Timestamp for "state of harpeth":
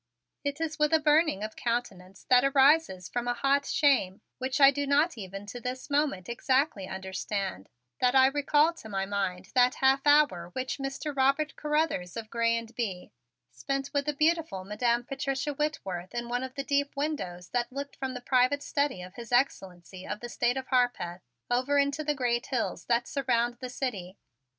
20.29-21.21